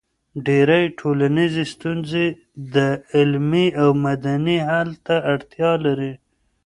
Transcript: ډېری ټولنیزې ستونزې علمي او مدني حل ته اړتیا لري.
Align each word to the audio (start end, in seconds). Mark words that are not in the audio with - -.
ډېری 0.45 0.83
ټولنیزې 0.99 1.63
ستونزې 1.73 2.25
علمي 3.15 3.67
او 3.81 3.89
مدني 4.05 4.57
حل 4.67 4.89
ته 5.05 5.15
اړتیا 5.33 5.71
لري. 5.85 6.13